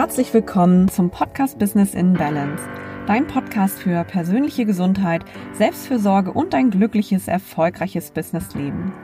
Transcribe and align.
herzlich 0.00 0.32
willkommen 0.32 0.88
zum 0.88 1.10
Podcast 1.10 1.58
Business 1.58 1.92
in 1.92 2.14
Balance. 2.14 2.66
Dein 3.06 3.26
Podcast 3.26 3.78
für 3.78 4.02
persönliche 4.04 4.64
Gesundheit, 4.64 5.26
Selbstfürsorge 5.52 6.32
und 6.32 6.54
ein 6.54 6.70
glückliches, 6.70 7.28
erfolgreiches 7.28 8.10
Businessleben. 8.10 8.94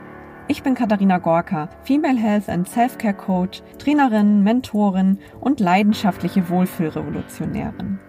Ich 0.47 0.63
bin 0.63 0.73
Katharina 0.73 1.19
Gorka, 1.19 1.69
Female 1.83 2.17
Health 2.17 2.49
and 2.49 2.67
Self-Care 2.67 3.13
Coach, 3.13 3.61
Trainerin, 3.77 4.41
Mentorin 4.41 5.19
und 5.39 5.59
leidenschaftliche 5.59 6.49
Wohlfühlrevolutionärin. 6.49 7.99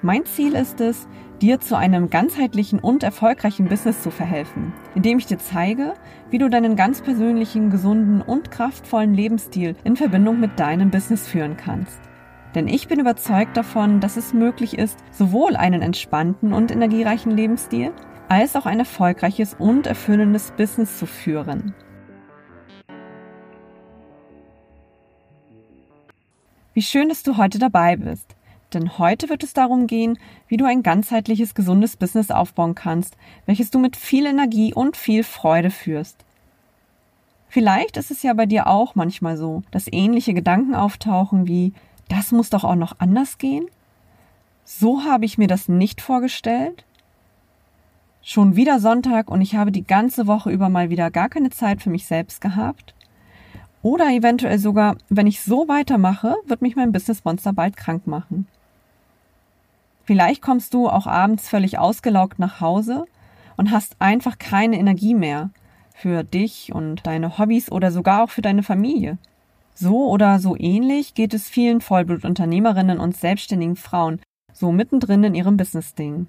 Mein 0.00 0.24
Ziel 0.24 0.54
ist 0.54 0.80
es, 0.80 1.08
dir 1.42 1.58
zu 1.58 1.76
einem 1.76 2.10
ganzheitlichen 2.10 2.78
und 2.78 3.02
erfolgreichen 3.02 3.66
Business 3.66 4.02
zu 4.02 4.12
verhelfen, 4.12 4.72
indem 4.94 5.18
ich 5.18 5.26
dir 5.26 5.38
zeige, 5.38 5.94
wie 6.30 6.38
du 6.38 6.48
deinen 6.48 6.76
ganz 6.76 7.00
persönlichen, 7.02 7.70
gesunden 7.70 8.22
und 8.22 8.52
kraftvollen 8.52 9.14
Lebensstil 9.14 9.74
in 9.82 9.96
Verbindung 9.96 10.38
mit 10.38 10.60
deinem 10.60 10.92
Business 10.92 11.26
führen 11.26 11.56
kannst. 11.56 12.09
Denn 12.54 12.66
ich 12.66 12.88
bin 12.88 12.98
überzeugt 12.98 13.56
davon, 13.56 14.00
dass 14.00 14.16
es 14.16 14.32
möglich 14.32 14.76
ist, 14.76 14.98
sowohl 15.12 15.56
einen 15.56 15.82
entspannten 15.82 16.52
und 16.52 16.70
energiereichen 16.70 17.30
Lebensstil 17.30 17.92
als 18.28 18.56
auch 18.56 18.66
ein 18.66 18.78
erfolgreiches 18.78 19.54
und 19.58 19.86
erfüllendes 19.86 20.52
Business 20.52 20.98
zu 20.98 21.06
führen. 21.06 21.74
Wie 26.74 26.82
schön, 26.82 27.08
dass 27.08 27.22
du 27.22 27.36
heute 27.36 27.58
dabei 27.58 27.96
bist. 27.96 28.36
Denn 28.72 28.98
heute 28.98 29.28
wird 29.28 29.42
es 29.42 29.52
darum 29.52 29.88
gehen, 29.88 30.18
wie 30.46 30.56
du 30.56 30.64
ein 30.64 30.84
ganzheitliches, 30.84 31.54
gesundes 31.54 31.96
Business 31.96 32.30
aufbauen 32.30 32.76
kannst, 32.76 33.16
welches 33.46 33.70
du 33.70 33.80
mit 33.80 33.96
viel 33.96 34.26
Energie 34.26 34.72
und 34.72 34.96
viel 34.96 35.24
Freude 35.24 35.70
führst. 35.70 36.24
Vielleicht 37.48 37.96
ist 37.96 38.12
es 38.12 38.22
ja 38.22 38.32
bei 38.32 38.46
dir 38.46 38.68
auch 38.68 38.94
manchmal 38.94 39.36
so, 39.36 39.62
dass 39.72 39.92
ähnliche 39.92 40.34
Gedanken 40.34 40.76
auftauchen 40.76 41.48
wie, 41.48 41.72
das 42.10 42.32
muss 42.32 42.50
doch 42.50 42.64
auch 42.64 42.74
noch 42.74 42.96
anders 42.98 43.38
gehen? 43.38 43.66
So 44.64 45.04
habe 45.04 45.24
ich 45.24 45.38
mir 45.38 45.48
das 45.48 45.68
nicht 45.68 46.00
vorgestellt. 46.00 46.84
Schon 48.22 48.56
wieder 48.56 48.80
Sonntag 48.80 49.30
und 49.30 49.40
ich 49.40 49.54
habe 49.54 49.72
die 49.72 49.86
ganze 49.86 50.26
Woche 50.26 50.50
über 50.50 50.68
mal 50.68 50.90
wieder 50.90 51.10
gar 51.10 51.28
keine 51.28 51.50
Zeit 51.50 51.80
für 51.80 51.90
mich 51.90 52.06
selbst 52.06 52.40
gehabt. 52.40 52.94
Oder 53.82 54.10
eventuell 54.10 54.58
sogar, 54.58 54.96
wenn 55.08 55.26
ich 55.26 55.40
so 55.40 55.66
weitermache, 55.68 56.36
wird 56.46 56.60
mich 56.60 56.76
mein 56.76 56.92
Business 56.92 57.24
Monster 57.24 57.52
bald 57.52 57.76
krank 57.76 58.06
machen. 58.06 58.46
Vielleicht 60.04 60.42
kommst 60.42 60.74
du 60.74 60.88
auch 60.88 61.06
abends 61.06 61.48
völlig 61.48 61.78
ausgelaugt 61.78 62.38
nach 62.38 62.60
Hause 62.60 63.06
und 63.56 63.70
hast 63.70 63.96
einfach 64.00 64.38
keine 64.38 64.78
Energie 64.78 65.14
mehr 65.14 65.50
für 65.94 66.24
dich 66.24 66.72
und 66.74 67.06
deine 67.06 67.38
Hobbys 67.38 67.70
oder 67.70 67.90
sogar 67.90 68.24
auch 68.24 68.30
für 68.30 68.42
deine 68.42 68.62
Familie. 68.62 69.18
So 69.74 70.08
oder 70.10 70.38
so 70.38 70.56
ähnlich 70.56 71.14
geht 71.14 71.34
es 71.34 71.48
vielen 71.48 71.80
Vollblutunternehmerinnen 71.80 72.98
und 72.98 73.16
selbstständigen 73.16 73.76
Frauen, 73.76 74.20
so 74.52 74.72
mittendrin 74.72 75.24
in 75.24 75.34
ihrem 75.34 75.56
Business-Ding. 75.56 76.26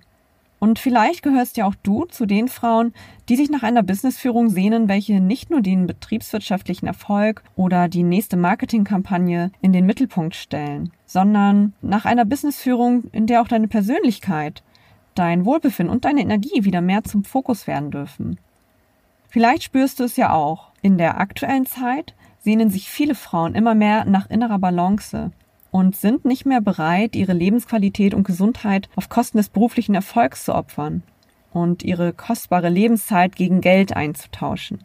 Und 0.60 0.78
vielleicht 0.78 1.24
gehörst 1.24 1.58
ja 1.58 1.66
auch 1.66 1.74
du 1.82 2.06
zu 2.06 2.28
den 2.28 2.48
Frauen, 2.48 2.94
die 3.28 3.36
sich 3.36 3.50
nach 3.50 3.64
einer 3.64 3.82
Businessführung 3.82 4.50
sehnen, 4.50 4.88
welche 4.88 5.20
nicht 5.20 5.50
nur 5.50 5.62
den 5.62 5.88
betriebswirtschaftlichen 5.88 6.86
Erfolg 6.86 7.44
oder 7.56 7.88
die 7.88 8.04
nächste 8.04 8.38
Marketingkampagne 8.38 9.52
in 9.62 9.74
den 9.74 9.88
Mittelpunkt 9.88 10.36
stellen, 10.36 10.92
sondern 11.08 11.74
nach 11.82 12.06
einer 12.06 12.26
Businessführung, 12.26 13.06
in 13.12 13.26
der 13.26 13.42
auch 13.42 13.48
deine 13.48 13.68
Persönlichkeit, 13.68 14.62
dein 15.16 15.46
Wohlbefinden 15.46 15.92
und 15.92 16.06
deine 16.06 16.22
Energie 16.22 16.64
wieder 16.64 16.82
mehr 16.82 17.04
zum 17.04 17.24
Fokus 17.24 17.66
werden 17.66 17.90
dürfen. 17.90 18.40
Vielleicht 19.30 19.64
spürst 19.64 20.00
du 20.00 20.04
es 20.04 20.16
ja 20.16 20.32
auch. 20.32 20.71
In 20.84 20.98
der 20.98 21.20
aktuellen 21.20 21.68
Zeit 21.68 22.16
sehnen 22.40 22.72
sich 22.72 22.90
viele 22.90 23.14
Frauen 23.14 23.54
immer 23.54 23.76
mehr 23.76 24.06
nach 24.06 24.30
innerer 24.30 24.58
Balance 24.58 25.32
und 25.70 25.96
sind 25.96 26.26
nicht 26.26 26.46
mehr 26.46 26.60
bereit, 26.60 27.16
ihre 27.16 27.34
Lebensqualität 27.34 28.16
und 28.16 28.26
Gesundheit 28.26 28.90
auf 28.96 29.08
Kosten 29.08 29.38
des 29.38 29.50
beruflichen 29.50 29.94
Erfolgs 29.94 30.46
zu 30.46 30.56
opfern 30.56 31.04
und 31.54 31.84
ihre 31.84 32.14
kostbare 32.14 32.70
Lebenszeit 32.70 33.36
gegen 33.36 33.62
Geld 33.62 33.96
einzutauschen. 33.96 34.84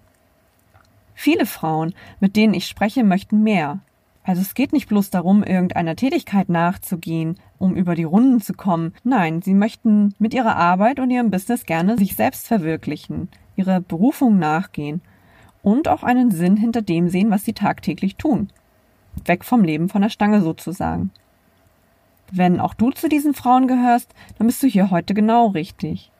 Viele 1.14 1.46
Frauen, 1.46 1.94
mit 2.20 2.36
denen 2.36 2.52
ich 2.52 2.66
spreche, 2.66 3.02
möchten 3.02 3.42
mehr. 3.42 3.78
Also 4.22 4.42
es 4.42 4.54
geht 4.54 4.74
nicht 4.74 4.88
bloß 4.88 5.08
darum, 5.08 5.42
irgendeiner 5.42 5.96
Tätigkeit 5.96 6.50
nachzugehen, 6.50 7.36
um 7.58 7.74
über 7.74 7.94
die 7.94 8.04
Runden 8.04 8.42
zu 8.42 8.52
kommen. 8.52 8.92
Nein, 9.02 9.40
sie 9.40 9.54
möchten 9.54 10.14
mit 10.18 10.34
ihrer 10.34 10.56
Arbeit 10.56 11.00
und 11.00 11.10
ihrem 11.10 11.30
Business 11.30 11.64
gerne 11.64 11.96
sich 11.96 12.16
selbst 12.16 12.46
verwirklichen, 12.46 13.28
ihre 13.54 13.80
Berufung 13.80 14.38
nachgehen 14.38 15.00
und 15.66 15.88
auch 15.88 16.04
einen 16.04 16.31
Sinn 16.31 16.56
hinter 16.56 16.81
dem 16.81 17.09
sehen, 17.09 17.31
was 17.31 17.44
sie 17.44 17.53
tagtäglich 17.53 18.15
tun 18.15 18.50
weg 19.25 19.44
vom 19.44 19.65
Leben 19.65 19.88
von 19.88 20.03
der 20.03 20.10
Stange 20.10 20.41
sozusagen. 20.41 21.10
Wenn 22.31 22.60
auch 22.60 22.75
du 22.75 22.91
zu 22.91 23.09
diesen 23.09 23.34
Frauen 23.34 23.69
gehörst, 23.69 24.12
dann 24.37 24.47
bist 24.47 24.62
du 24.62 24.66
hier 24.66 24.91
heute 24.91 25.15
genau 25.15 25.49
richtig. 25.49 26.10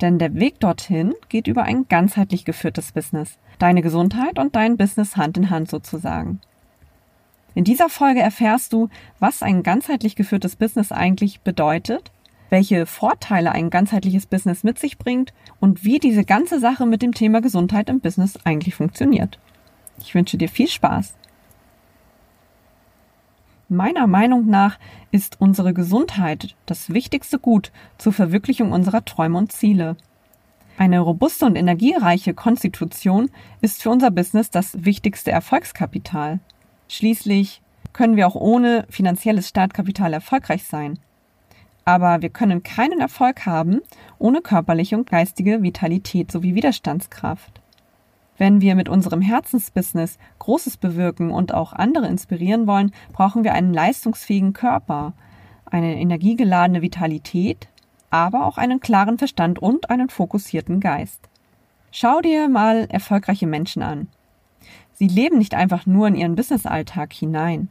Denn 0.00 0.18
der 0.18 0.34
Weg 0.34 0.58
dorthin 0.60 1.14
geht 1.28 1.46
über 1.46 1.62
ein 1.62 1.86
ganzheitlich 1.88 2.44
geführtes 2.44 2.92
Business. 2.92 3.38
Deine 3.58 3.82
Gesundheit 3.82 4.38
und 4.38 4.56
dein 4.56 4.76
Business 4.76 5.16
Hand 5.16 5.36
in 5.36 5.50
Hand 5.50 5.70
sozusagen. 5.70 6.40
In 7.54 7.64
dieser 7.64 7.88
Folge 7.88 8.20
erfährst 8.20 8.72
du, 8.72 8.88
was 9.20 9.42
ein 9.42 9.62
ganzheitlich 9.62 10.16
geführtes 10.16 10.56
Business 10.56 10.90
eigentlich 10.90 11.42
bedeutet, 11.42 12.10
welche 12.52 12.84
Vorteile 12.84 13.52
ein 13.52 13.70
ganzheitliches 13.70 14.26
Business 14.26 14.62
mit 14.62 14.78
sich 14.78 14.98
bringt 14.98 15.32
und 15.58 15.84
wie 15.84 15.98
diese 15.98 16.22
ganze 16.22 16.60
Sache 16.60 16.84
mit 16.84 17.00
dem 17.00 17.14
Thema 17.14 17.40
Gesundheit 17.40 17.88
im 17.88 18.00
Business 18.00 18.38
eigentlich 18.44 18.74
funktioniert. 18.74 19.38
Ich 19.98 20.14
wünsche 20.14 20.36
dir 20.36 20.50
viel 20.50 20.68
Spaß. 20.68 21.14
Meiner 23.70 24.06
Meinung 24.06 24.48
nach 24.48 24.78
ist 25.10 25.40
unsere 25.40 25.72
Gesundheit 25.72 26.54
das 26.66 26.92
wichtigste 26.92 27.38
Gut 27.38 27.72
zur 27.96 28.12
Verwirklichung 28.12 28.70
unserer 28.70 29.02
Träume 29.02 29.38
und 29.38 29.50
Ziele. 29.50 29.96
Eine 30.76 31.00
robuste 31.00 31.46
und 31.46 31.56
energiereiche 31.56 32.34
Konstitution 32.34 33.30
ist 33.62 33.82
für 33.82 33.88
unser 33.88 34.10
Business 34.10 34.50
das 34.50 34.84
wichtigste 34.84 35.30
Erfolgskapital. 35.30 36.38
Schließlich 36.86 37.62
können 37.94 38.16
wir 38.16 38.26
auch 38.26 38.34
ohne 38.34 38.84
finanzielles 38.90 39.48
Startkapital 39.48 40.12
erfolgreich 40.12 40.64
sein. 40.64 40.98
Aber 41.84 42.22
wir 42.22 42.30
können 42.30 42.62
keinen 42.62 43.00
Erfolg 43.00 43.44
haben 43.46 43.80
ohne 44.18 44.40
körperliche 44.40 44.96
und 44.96 45.10
geistige 45.10 45.62
Vitalität 45.62 46.30
sowie 46.30 46.54
Widerstandskraft. 46.54 47.60
Wenn 48.38 48.60
wir 48.60 48.74
mit 48.74 48.88
unserem 48.88 49.20
Herzensbusiness 49.20 50.18
Großes 50.38 50.76
bewirken 50.76 51.30
und 51.30 51.54
auch 51.54 51.72
andere 51.72 52.06
inspirieren 52.06 52.66
wollen, 52.66 52.92
brauchen 53.12 53.44
wir 53.44 53.54
einen 53.54 53.74
leistungsfähigen 53.74 54.52
Körper, 54.52 55.12
eine 55.66 56.00
energiegeladene 56.00 56.82
Vitalität, 56.82 57.68
aber 58.10 58.46
auch 58.46 58.58
einen 58.58 58.80
klaren 58.80 59.18
Verstand 59.18 59.58
und 59.60 59.90
einen 59.90 60.08
fokussierten 60.08 60.80
Geist. 60.80 61.28
Schau 61.90 62.20
dir 62.20 62.48
mal 62.48 62.86
erfolgreiche 62.90 63.46
Menschen 63.46 63.82
an. 63.82 64.08
Sie 64.92 65.08
leben 65.08 65.38
nicht 65.38 65.54
einfach 65.54 65.86
nur 65.86 66.08
in 66.08 66.14
ihren 66.14 66.34
Businessalltag 66.34 67.12
hinein. 67.12 67.68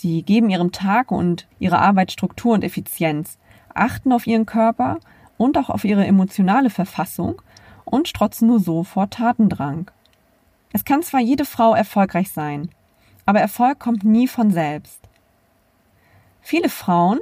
Sie 0.00 0.22
geben 0.22 0.48
ihrem 0.48 0.72
Tag 0.72 1.12
und 1.12 1.46
ihrer 1.58 1.82
Arbeit 1.82 2.10
Struktur 2.10 2.54
und 2.54 2.64
Effizienz, 2.64 3.36
achten 3.74 4.14
auf 4.14 4.26
ihren 4.26 4.46
Körper 4.46 4.98
und 5.36 5.58
auch 5.58 5.68
auf 5.68 5.84
ihre 5.84 6.06
emotionale 6.06 6.70
Verfassung 6.70 7.42
und 7.84 8.08
strotzen 8.08 8.48
nur 8.48 8.60
so 8.60 8.82
vor 8.82 9.10
Tatendrang. 9.10 9.90
Es 10.72 10.86
kann 10.86 11.02
zwar 11.02 11.20
jede 11.20 11.44
Frau 11.44 11.74
erfolgreich 11.74 12.30
sein, 12.32 12.70
aber 13.26 13.40
Erfolg 13.40 13.78
kommt 13.78 14.02
nie 14.02 14.26
von 14.26 14.50
selbst. 14.50 15.06
Viele 16.40 16.70
Frauen, 16.70 17.18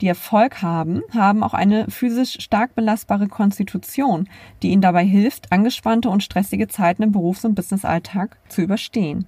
die 0.00 0.06
Erfolg 0.06 0.62
haben, 0.62 1.02
haben 1.12 1.42
auch 1.42 1.54
eine 1.54 1.90
physisch 1.90 2.40
stark 2.40 2.76
belastbare 2.76 3.26
Konstitution, 3.26 4.28
die 4.62 4.70
ihnen 4.70 4.82
dabei 4.82 5.04
hilft, 5.04 5.50
angespannte 5.50 6.08
und 6.08 6.22
stressige 6.22 6.68
Zeiten 6.68 7.02
im 7.02 7.10
Berufs- 7.10 7.44
und 7.44 7.56
Businessalltag 7.56 8.36
zu 8.48 8.62
überstehen. 8.62 9.26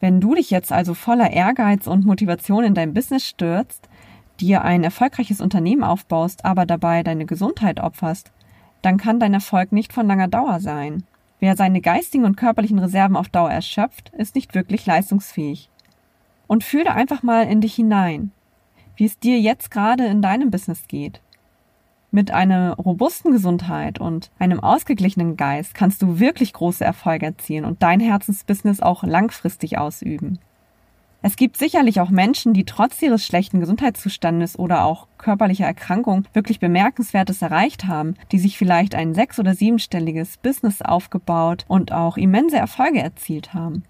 Wenn 0.00 0.20
du 0.20 0.34
dich 0.34 0.50
jetzt 0.50 0.72
also 0.72 0.94
voller 0.94 1.30
Ehrgeiz 1.30 1.86
und 1.86 2.06
Motivation 2.06 2.64
in 2.64 2.74
dein 2.74 2.94
Business 2.94 3.26
stürzt, 3.26 3.88
dir 4.40 4.62
ein 4.62 4.84
erfolgreiches 4.84 5.40
Unternehmen 5.40 5.82
aufbaust, 5.82 6.44
aber 6.44 6.66
dabei 6.66 7.02
deine 7.02 7.26
Gesundheit 7.26 7.80
opferst, 7.80 8.30
dann 8.82 8.96
kann 8.96 9.18
dein 9.18 9.34
Erfolg 9.34 9.72
nicht 9.72 9.92
von 9.92 10.06
langer 10.06 10.28
Dauer 10.28 10.60
sein. 10.60 11.04
Wer 11.40 11.56
seine 11.56 11.80
geistigen 11.80 12.24
und 12.24 12.36
körperlichen 12.36 12.78
Reserven 12.78 13.16
auf 13.16 13.28
Dauer 13.28 13.50
erschöpft, 13.50 14.10
ist 14.10 14.34
nicht 14.34 14.54
wirklich 14.54 14.86
leistungsfähig. 14.86 15.68
Und 16.46 16.64
fühle 16.64 16.92
einfach 16.92 17.22
mal 17.22 17.46
in 17.46 17.60
dich 17.60 17.74
hinein, 17.74 18.30
wie 18.96 19.04
es 19.04 19.18
dir 19.18 19.38
jetzt 19.38 19.70
gerade 19.70 20.06
in 20.06 20.22
deinem 20.22 20.50
Business 20.50 20.86
geht. 20.88 21.20
Mit 22.10 22.30
einer 22.30 22.74
robusten 22.76 23.32
Gesundheit 23.32 24.00
und 24.00 24.30
einem 24.38 24.60
ausgeglichenen 24.60 25.36
Geist 25.36 25.74
kannst 25.74 26.00
du 26.00 26.18
wirklich 26.18 26.54
große 26.54 26.82
Erfolge 26.82 27.26
erzielen 27.26 27.66
und 27.66 27.82
dein 27.82 28.00
Herzensbusiness 28.00 28.80
auch 28.80 29.04
langfristig 29.04 29.76
ausüben. 29.76 30.38
Es 31.20 31.36
gibt 31.36 31.56
sicherlich 31.56 32.00
auch 32.00 32.10
Menschen, 32.10 32.54
die 32.54 32.64
trotz 32.64 33.02
ihres 33.02 33.26
schlechten 33.26 33.60
Gesundheitszustandes 33.60 34.58
oder 34.58 34.84
auch 34.84 35.08
körperlicher 35.18 35.66
Erkrankung 35.66 36.24
wirklich 36.32 36.60
Bemerkenswertes 36.60 37.42
erreicht 37.42 37.86
haben, 37.86 38.14
die 38.30 38.38
sich 38.38 38.56
vielleicht 38.56 38.94
ein 38.94 39.14
sechs- 39.14 39.38
oder 39.38 39.54
siebenstelliges 39.54 40.38
Business 40.38 40.80
aufgebaut 40.80 41.64
und 41.68 41.92
auch 41.92 42.16
immense 42.16 42.56
Erfolge 42.56 43.02
erzielt 43.02 43.52
haben. 43.52 43.82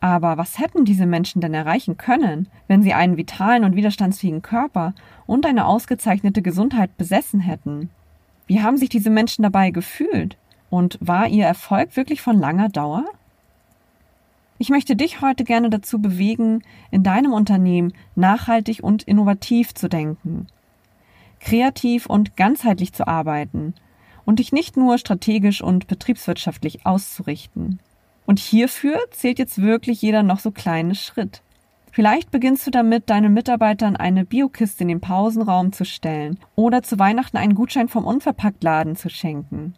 Aber 0.00 0.36
was 0.36 0.58
hätten 0.58 0.84
diese 0.84 1.06
Menschen 1.06 1.40
denn 1.40 1.54
erreichen 1.54 1.96
können, 1.96 2.48
wenn 2.68 2.82
sie 2.82 2.94
einen 2.94 3.16
vitalen 3.16 3.64
und 3.64 3.74
widerstandsfähigen 3.74 4.42
Körper 4.42 4.94
und 5.28 5.46
eine 5.46 5.66
ausgezeichnete 5.66 6.42
Gesundheit 6.42 6.96
besessen 6.96 7.38
hätten? 7.38 7.90
Wie 8.48 8.62
haben 8.62 8.78
sich 8.78 8.88
diese 8.88 9.10
Menschen 9.10 9.42
dabei 9.42 9.70
gefühlt? 9.70 10.38
Und 10.70 10.98
war 11.00 11.28
ihr 11.28 11.44
Erfolg 11.44 11.96
wirklich 11.96 12.22
von 12.22 12.38
langer 12.38 12.70
Dauer? 12.70 13.04
Ich 14.56 14.70
möchte 14.70 14.96
dich 14.96 15.20
heute 15.20 15.44
gerne 15.44 15.70
dazu 15.70 16.00
bewegen, 16.00 16.64
in 16.90 17.02
deinem 17.04 17.32
Unternehmen 17.32 17.92
nachhaltig 18.16 18.82
und 18.82 19.04
innovativ 19.04 19.74
zu 19.74 19.88
denken, 19.88 20.48
kreativ 21.38 22.06
und 22.06 22.36
ganzheitlich 22.36 22.92
zu 22.92 23.06
arbeiten 23.06 23.74
und 24.24 24.40
dich 24.40 24.50
nicht 24.50 24.76
nur 24.76 24.98
strategisch 24.98 25.62
und 25.62 25.86
betriebswirtschaftlich 25.86 26.86
auszurichten. 26.86 27.80
Und 28.26 28.38
hierfür 28.38 28.98
zählt 29.10 29.38
jetzt 29.38 29.60
wirklich 29.60 30.02
jeder 30.02 30.22
noch 30.22 30.40
so 30.40 30.50
kleine 30.50 30.94
Schritt. 30.94 31.42
Vielleicht 31.90 32.30
beginnst 32.30 32.66
du 32.66 32.70
damit, 32.70 33.10
deinen 33.10 33.34
Mitarbeitern 33.34 33.96
eine 33.96 34.24
Biokiste 34.24 34.82
in 34.82 34.88
den 34.88 35.00
Pausenraum 35.00 35.72
zu 35.72 35.84
stellen 35.84 36.38
oder 36.54 36.82
zu 36.82 36.98
Weihnachten 36.98 37.36
einen 37.36 37.54
Gutschein 37.54 37.88
vom 37.88 38.04
Unverpacktladen 38.04 38.96
zu 38.96 39.08
schenken. 39.08 39.74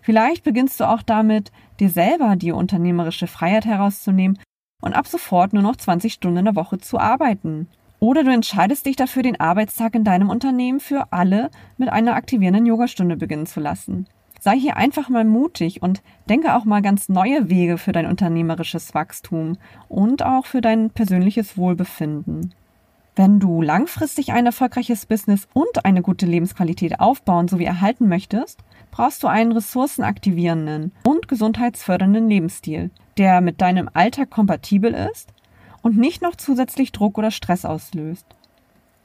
Vielleicht 0.00 0.44
beginnst 0.44 0.80
du 0.80 0.84
auch 0.84 1.02
damit, 1.02 1.52
dir 1.78 1.90
selber 1.90 2.36
die 2.36 2.52
unternehmerische 2.52 3.26
Freiheit 3.26 3.66
herauszunehmen 3.66 4.38
und 4.80 4.94
ab 4.94 5.06
sofort 5.06 5.52
nur 5.52 5.62
noch 5.62 5.76
20 5.76 6.12
Stunden 6.12 6.38
in 6.38 6.44
der 6.46 6.56
Woche 6.56 6.78
zu 6.78 6.98
arbeiten. 6.98 7.68
Oder 7.98 8.24
du 8.24 8.32
entscheidest 8.32 8.86
dich 8.86 8.96
dafür, 8.96 9.22
den 9.22 9.38
Arbeitstag 9.38 9.94
in 9.94 10.04
deinem 10.04 10.30
Unternehmen 10.30 10.80
für 10.80 11.12
alle 11.12 11.50
mit 11.76 11.90
einer 11.90 12.14
aktivierenden 12.14 12.64
Yogastunde 12.64 13.16
beginnen 13.16 13.44
zu 13.44 13.60
lassen. 13.60 14.06
Sei 14.42 14.58
hier 14.58 14.78
einfach 14.78 15.10
mal 15.10 15.26
mutig 15.26 15.82
und 15.82 16.02
denke 16.30 16.54
auch 16.54 16.64
mal 16.64 16.80
ganz 16.80 17.10
neue 17.10 17.50
Wege 17.50 17.76
für 17.76 17.92
dein 17.92 18.06
unternehmerisches 18.06 18.94
Wachstum 18.94 19.58
und 19.86 20.24
auch 20.24 20.46
für 20.46 20.62
dein 20.62 20.88
persönliches 20.88 21.58
Wohlbefinden. 21.58 22.54
Wenn 23.14 23.38
du 23.38 23.60
langfristig 23.60 24.32
ein 24.32 24.46
erfolgreiches 24.46 25.04
Business 25.04 25.46
und 25.52 25.84
eine 25.84 26.00
gute 26.00 26.24
Lebensqualität 26.24 27.00
aufbauen 27.00 27.48
sowie 27.48 27.66
erhalten 27.66 28.08
möchtest, 28.08 28.60
brauchst 28.90 29.22
du 29.22 29.26
einen 29.26 29.52
ressourcenaktivierenden 29.52 30.92
und 31.06 31.28
gesundheitsfördernden 31.28 32.26
Lebensstil, 32.26 32.90
der 33.18 33.42
mit 33.42 33.60
deinem 33.60 33.90
Alltag 33.92 34.30
kompatibel 34.30 34.94
ist 35.12 35.34
und 35.82 35.98
nicht 35.98 36.22
noch 36.22 36.34
zusätzlich 36.34 36.92
Druck 36.92 37.18
oder 37.18 37.30
Stress 37.30 37.66
auslöst. 37.66 38.24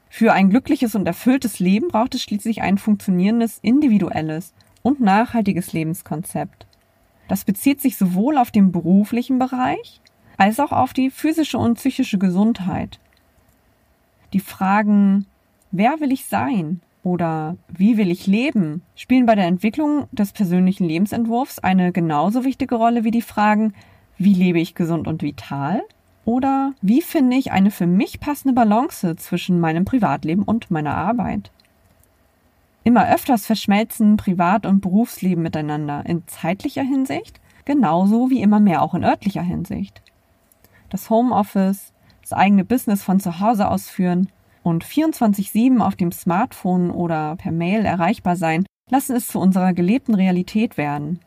Für 0.10 0.32
ein 0.32 0.50
glückliches 0.50 0.96
und 0.96 1.06
erfülltes 1.06 1.60
Leben 1.60 1.90
braucht 1.90 2.16
es 2.16 2.24
schließlich 2.24 2.62
ein 2.62 2.78
funktionierendes, 2.78 3.60
individuelles 3.62 4.54
und 4.86 5.02
nachhaltiges 5.02 5.74
Lebenskonzept. 5.74 6.68
Das 7.28 7.44
bezieht 7.44 7.82
sich 7.82 7.98
sowohl 7.98 8.38
auf 8.38 8.52
den 8.52 8.72
beruflichen 8.72 9.40
Bereich 9.40 10.00
als 10.38 10.60
auch 10.60 10.72
auf 10.72 10.94
die 10.94 11.10
physische 11.10 11.58
und 11.58 11.76
psychische 11.76 12.20
Gesundheit. 12.20 13.00
Die 14.34 14.40
Fragen, 14.40 15.26
wer 15.72 16.00
will 16.02 16.12
ich 16.12 16.26
sein 16.28 16.82
oder 17.04 17.58
wie 17.68 17.98
will 17.98 18.12
ich 18.12 18.28
leben, 18.28 18.84
spielen 18.96 19.26
bei 19.26 19.34
der 19.34 19.48
Entwicklung 19.48 20.08
des 20.12 20.34
persönlichen 20.34 20.86
Lebensentwurfs 20.86 21.58
eine 21.58 21.92
genauso 21.92 22.44
wichtige 22.44 22.76
Rolle 22.76 23.04
wie 23.04 23.12
die 23.12 23.24
Fragen, 23.24 23.74
wie 24.20 24.36
lebe 24.36 24.60
ich 24.60 24.76
gesund 24.76 25.08
und 25.08 25.24
vital 25.24 25.82
oder 26.26 26.74
wie 26.82 27.02
finde 27.02 27.38
ich 27.38 27.52
eine 27.52 27.72
für 27.72 27.88
mich 27.88 28.20
passende 28.20 28.54
Balance 28.54 29.16
zwischen 29.16 29.60
meinem 29.60 29.84
Privatleben 29.86 30.44
und 30.44 30.70
meiner 30.70 30.96
Arbeit. 30.96 31.52
Immer 32.86 33.10
öfters 33.10 33.48
verschmelzen 33.48 34.16
Privat- 34.16 34.68
und 34.68 34.80
Berufsleben 34.80 35.42
miteinander 35.42 36.06
in 36.06 36.28
zeitlicher 36.28 36.84
Hinsicht, 36.84 37.42
genauso 37.66 38.30
wie 38.30 38.44
immer 38.44 38.60
mehr 38.60 38.84
auch 38.84 38.94
in 38.94 39.04
örtlicher 39.04 39.42
Hinsicht. 39.42 40.04
Das 40.92 41.10
Homeoffice, 41.10 41.94
das 42.22 42.32
eigene 42.32 42.64
Business 42.64 43.02
von 43.02 43.20
zu 43.20 43.40
Hause 43.40 43.70
aus 43.70 43.90
führen 43.90 44.30
und 44.62 44.86
24-7 44.86 45.80
auf 45.80 45.96
dem 45.96 46.12
Smartphone 46.12 46.92
oder 46.92 47.36
per 47.38 47.52
Mail 47.52 47.86
erreichbar 47.86 48.36
sein, 48.36 48.68
lassen 48.92 49.16
es 49.16 49.30
zu 49.30 49.40
unserer 49.40 49.74
gelebten 49.74 50.14
Realität 50.14 50.78
werden. 50.78 51.20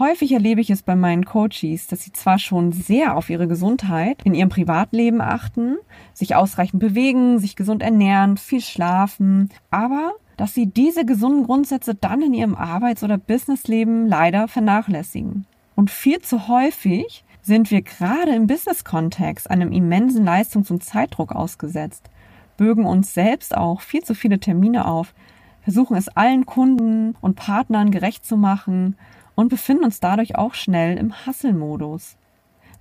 Häufig 0.00 0.32
erlebe 0.32 0.60
ich 0.60 0.70
es 0.70 0.82
bei 0.82 0.96
meinen 0.96 1.24
Coaches, 1.24 1.86
dass 1.86 2.02
sie 2.02 2.12
zwar 2.12 2.40
schon 2.40 2.72
sehr 2.72 3.16
auf 3.16 3.30
ihre 3.30 3.46
Gesundheit 3.46 4.20
in 4.24 4.34
ihrem 4.34 4.48
Privatleben 4.48 5.20
achten, 5.20 5.76
sich 6.12 6.34
ausreichend 6.34 6.80
bewegen, 6.80 7.38
sich 7.38 7.54
gesund 7.54 7.84
ernähren, 7.84 8.36
viel 8.36 8.60
schlafen, 8.60 9.48
aber 9.70 10.12
dass 10.36 10.54
sie 10.54 10.66
diese 10.66 11.04
gesunden 11.04 11.44
Grundsätze 11.44 11.94
dann 11.94 12.22
in 12.22 12.34
ihrem 12.34 12.54
Arbeits- 12.54 13.02
oder 13.02 13.18
Businessleben 13.18 14.06
leider 14.06 14.48
vernachlässigen. 14.48 15.46
Und 15.74 15.90
viel 15.90 16.20
zu 16.20 16.48
häufig 16.48 17.24
sind 17.42 17.70
wir 17.70 17.82
gerade 17.82 18.34
im 18.34 18.46
Business-Kontext 18.46 19.50
einem 19.50 19.72
immensen 19.72 20.24
Leistungs- 20.24 20.70
und 20.70 20.82
Zeitdruck 20.82 21.32
ausgesetzt, 21.32 22.10
bürgen 22.56 22.86
uns 22.86 23.14
selbst 23.14 23.56
auch 23.56 23.80
viel 23.80 24.02
zu 24.02 24.14
viele 24.14 24.40
Termine 24.40 24.86
auf, 24.86 25.14
versuchen 25.62 25.96
es 25.96 26.08
allen 26.08 26.46
Kunden 26.46 27.14
und 27.20 27.36
Partnern 27.36 27.90
gerecht 27.90 28.24
zu 28.24 28.36
machen 28.36 28.96
und 29.34 29.48
befinden 29.48 29.84
uns 29.84 30.00
dadurch 30.00 30.36
auch 30.36 30.54
schnell 30.54 30.96
im 30.96 31.26
Hasselmodus. 31.26 32.16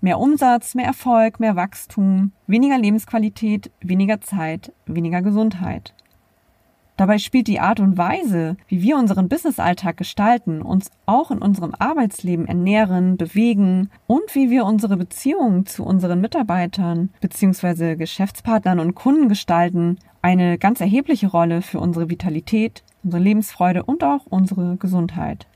Mehr 0.02 0.20
Umsatz, 0.20 0.76
mehr 0.76 0.86
Erfolg, 0.86 1.40
mehr 1.40 1.56
Wachstum, 1.56 2.32
weniger 2.48 2.78
Lebensqualität, 2.78 3.72
weniger 3.82 4.22
Zeit, 4.22 4.72
weniger 4.86 5.22
Gesundheit. 5.22 5.94
Dabei 6.98 7.18
spielt 7.18 7.48
die 7.48 7.60
Art 7.60 7.82
und 7.82 7.98
Weise, 7.98 8.56
wie 8.68 8.82
wir 8.82 8.98
unseren 8.98 9.28
Businessalltag 9.28 9.98
gestalten, 9.98 10.62
uns 10.62 10.92
auch 11.06 11.30
in 11.30 11.40
unserem 11.40 11.74
Arbeitsleben 11.78 12.48
ernähren, 12.48 13.18
bewegen 13.18 13.90
und 14.08 14.34
wie 14.34 14.50
wir 14.50 14.66
unsere 14.66 14.96
Beziehungen 14.96 15.66
zu 15.66 15.84
unseren 15.84 16.22
Mitarbeitern 16.22 17.10
bzw. 17.20 17.96
Geschäftspartnern 17.96 18.80
und 18.80 18.96
Kunden 18.96 19.28
gestalten, 19.28 19.98
eine 20.22 20.58
ganz 20.58 20.80
erhebliche 20.80 21.28
Rolle 21.28 21.62
für 21.62 21.80
unsere 21.80 22.10
Vitalität, 22.10 22.84
unsere 23.04 23.22
Lebensfreude 23.22 23.84
und 23.84 24.04
auch 24.04 24.26
unsere 24.30 24.78
Gesundheit. 24.78 25.48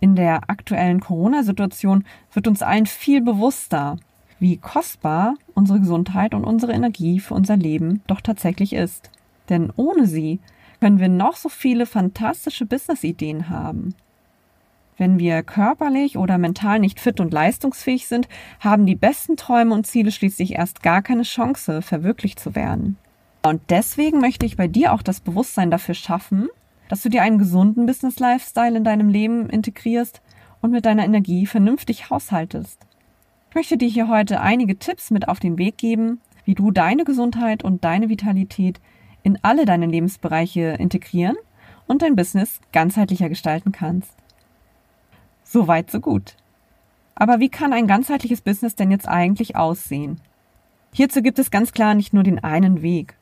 In 0.00 0.16
der 0.16 0.50
aktuellen 0.50 1.00
Corona-Situation 1.00 2.04
wird 2.32 2.48
uns 2.48 2.62
allen 2.62 2.86
viel 2.86 3.22
bewusster, 3.22 3.96
wie 4.40 4.56
kostbar 4.56 5.36
unsere 5.54 5.78
Gesundheit 5.78 6.34
und 6.34 6.44
unsere 6.44 6.72
Energie 6.72 7.20
für 7.20 7.34
unser 7.34 7.56
Leben 7.56 8.02
doch 8.08 8.20
tatsächlich 8.20 8.72
ist. 8.72 9.10
Denn 9.48 9.72
ohne 9.76 10.06
sie 10.06 10.40
können 10.80 10.98
wir 10.98 11.08
noch 11.08 11.36
so 11.36 11.48
viele 11.48 11.86
fantastische 11.86 12.66
Business-Ideen 12.66 13.48
haben. 13.48 13.94
Wenn 14.96 15.18
wir 15.18 15.42
körperlich 15.42 16.16
oder 16.16 16.38
mental 16.38 16.78
nicht 16.78 17.00
fit 17.00 17.18
und 17.18 17.32
leistungsfähig 17.32 18.06
sind, 18.06 18.28
haben 18.60 18.86
die 18.86 18.94
besten 18.94 19.36
Träume 19.36 19.74
und 19.74 19.86
Ziele 19.86 20.12
schließlich 20.12 20.54
erst 20.54 20.82
gar 20.82 21.02
keine 21.02 21.22
Chance, 21.22 21.82
verwirklicht 21.82 22.38
zu 22.38 22.54
werden. 22.54 22.96
Und 23.42 23.60
deswegen 23.70 24.20
möchte 24.20 24.46
ich 24.46 24.56
bei 24.56 24.68
dir 24.68 24.92
auch 24.92 25.02
das 25.02 25.20
Bewusstsein 25.20 25.70
dafür 25.70 25.94
schaffen, 25.94 26.48
dass 26.88 27.02
du 27.02 27.08
dir 27.08 27.22
einen 27.22 27.38
gesunden 27.38 27.86
Business-Lifestyle 27.86 28.76
in 28.76 28.84
deinem 28.84 29.08
Leben 29.08 29.50
integrierst 29.50 30.22
und 30.60 30.70
mit 30.70 30.86
deiner 30.86 31.04
Energie 31.04 31.46
vernünftig 31.46 32.10
haushaltest. 32.10 32.86
Ich 33.50 33.54
möchte 33.54 33.76
dir 33.76 33.88
hier 33.88 34.08
heute 34.08 34.40
einige 34.40 34.78
Tipps 34.78 35.10
mit 35.10 35.28
auf 35.28 35.40
den 35.40 35.58
Weg 35.58 35.76
geben, 35.76 36.20
wie 36.44 36.54
du 36.54 36.70
deine 36.70 37.04
Gesundheit 37.04 37.64
und 37.64 37.84
deine 37.84 38.08
Vitalität 38.08 38.80
in 39.24 39.38
alle 39.42 39.64
deine 39.64 39.86
Lebensbereiche 39.86 40.76
integrieren 40.78 41.36
und 41.88 42.02
dein 42.02 42.14
Business 42.14 42.60
ganzheitlicher 42.72 43.28
gestalten 43.28 43.72
kannst. 43.72 44.14
So 45.42 45.66
weit, 45.66 45.90
so 45.90 45.98
gut. 45.98 46.36
Aber 47.16 47.40
wie 47.40 47.48
kann 47.48 47.72
ein 47.72 47.86
ganzheitliches 47.86 48.42
Business 48.42 48.76
denn 48.76 48.90
jetzt 48.90 49.08
eigentlich 49.08 49.56
aussehen? 49.56 50.20
Hierzu 50.92 51.22
gibt 51.22 51.38
es 51.38 51.50
ganz 51.50 51.72
klar 51.72 51.94
nicht 51.94 52.12
nur 52.12 52.22
den 52.22 52.42
einen 52.44 52.82
Weg, 52.82 53.16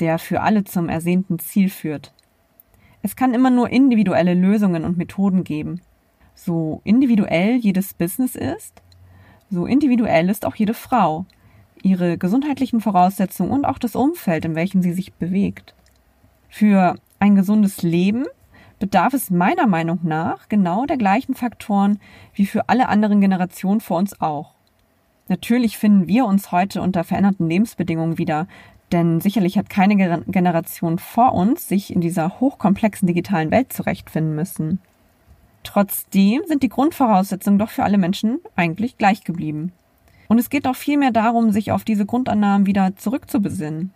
der 0.00 0.18
für 0.18 0.40
alle 0.40 0.64
zum 0.64 0.88
ersehnten 0.88 1.38
Ziel 1.38 1.68
führt. 1.68 2.14
Es 3.02 3.16
kann 3.16 3.34
immer 3.34 3.50
nur 3.50 3.70
individuelle 3.70 4.34
Lösungen 4.34 4.84
und 4.84 4.96
Methoden 4.96 5.44
geben. 5.44 5.80
So 6.34 6.80
individuell 6.84 7.56
jedes 7.56 7.94
Business 7.94 8.36
ist, 8.36 8.82
so 9.50 9.66
individuell 9.66 10.28
ist 10.28 10.46
auch 10.46 10.54
jede 10.54 10.74
Frau, 10.74 11.26
ihre 11.82 12.18
gesundheitlichen 12.18 12.80
Voraussetzungen 12.80 13.50
und 13.50 13.64
auch 13.64 13.78
das 13.78 13.96
Umfeld, 13.96 14.44
in 14.44 14.54
welchem 14.54 14.82
sie 14.82 14.92
sich 14.92 15.12
bewegt. 15.12 15.74
Für 16.48 16.96
ein 17.18 17.34
gesundes 17.34 17.82
Leben 17.82 18.24
bedarf 18.78 19.12
es 19.12 19.30
meiner 19.30 19.66
Meinung 19.66 20.00
nach 20.02 20.48
genau 20.48 20.86
der 20.86 20.96
gleichen 20.96 21.34
Faktoren 21.34 21.98
wie 22.34 22.46
für 22.46 22.68
alle 22.68 22.88
anderen 22.88 23.20
Generationen 23.20 23.80
vor 23.80 23.98
uns 23.98 24.20
auch. 24.20 24.54
Natürlich 25.28 25.76
finden 25.76 26.08
wir 26.08 26.24
uns 26.24 26.52
heute 26.52 26.80
unter 26.80 27.04
veränderten 27.04 27.48
Lebensbedingungen 27.48 28.18
wieder, 28.18 28.46
denn 28.92 29.20
sicherlich 29.20 29.58
hat 29.58 29.68
keine 29.68 29.96
Generation 30.26 30.98
vor 30.98 31.34
uns 31.34 31.68
sich 31.68 31.92
in 31.92 32.00
dieser 32.00 32.40
hochkomplexen 32.40 33.06
digitalen 33.06 33.50
Welt 33.50 33.72
zurechtfinden 33.72 34.34
müssen. 34.34 34.80
Trotzdem 35.64 36.42
sind 36.46 36.62
die 36.62 36.70
Grundvoraussetzungen 36.70 37.58
doch 37.58 37.68
für 37.68 37.84
alle 37.84 37.98
Menschen 37.98 38.38
eigentlich 38.56 38.96
gleich 38.96 39.24
geblieben. 39.24 39.72
Und 40.28 40.38
es 40.38 40.50
geht 40.50 40.66
auch 40.68 40.76
vielmehr 40.76 41.10
darum, 41.10 41.50
sich 41.50 41.72
auf 41.72 41.84
diese 41.84 42.06
Grundannahmen 42.06 42.66
wieder 42.66 42.94
zurückzubesinnen. 42.96 43.92